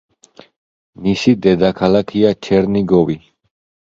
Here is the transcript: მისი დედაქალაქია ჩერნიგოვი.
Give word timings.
მისი 1.07 1.33
დედაქალაქია 1.45 2.31
ჩერნიგოვი. 2.47 3.19